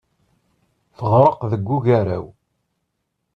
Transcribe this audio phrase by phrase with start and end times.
[0.97, 2.25] Teɣreq deg ugaraw.